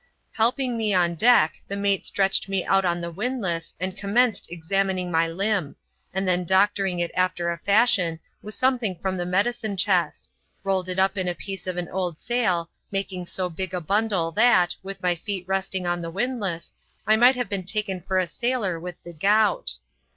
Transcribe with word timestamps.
Helping 0.31 0.77
me 0.77 0.95
on 0.95 1.13
deck, 1.13 1.61
the 1.67 1.75
mate 1.75 2.07
stretched 2.07 2.49
me 2.49 2.65
out 2.65 2.83
on 2.85 3.01
the 3.01 3.11
wind 3.11 3.39
lass 3.39 3.71
and 3.79 3.95
conmienced 3.95 4.49
examining 4.51 5.11
my 5.11 5.27
limb; 5.27 5.75
and 6.11 6.27
then 6.27 6.43
doctoring 6.43 6.97
it 6.97 7.11
after 7.13 7.51
a 7.51 7.59
fashion 7.59 8.19
with 8.41 8.55
something 8.55 8.97
from 8.99 9.15
the 9.15 9.27
medicine 9.27 9.77
chest, 9.77 10.27
rolled 10.63 10.89
it 10.89 10.97
up 10.97 11.19
in 11.19 11.27
a 11.27 11.35
piece 11.35 11.67
of 11.67 11.77
an 11.77 11.87
old 11.89 12.17
sail, 12.17 12.67
making 12.91 13.27
so 13.27 13.47
big 13.47 13.75
a 13.75 13.79
bundle, 13.79 14.31
that 14.31 14.75
with 14.81 15.03
my 15.03 15.13
feet 15.13 15.47
resting 15.47 15.85
on 15.85 16.01
the 16.01 16.09
windlass, 16.09 16.73
I 17.05 17.15
might 17.15 17.35
have 17.35 17.47
been 17.47 17.63
taken 17.63 18.01
for 18.01 18.17
a 18.17 18.23
ssdlor 18.23 18.81
with 18.81 18.95
the 19.03 19.13
gout. 19.13 19.77